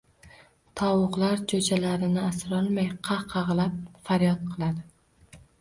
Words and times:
Tovuqlar 0.79 1.43
jo‘jalarini 1.51 2.19
asrolmay, 2.29 2.89
qaqag‘lab 3.11 3.79
faryod 4.09 4.45
qiladi 4.57 4.87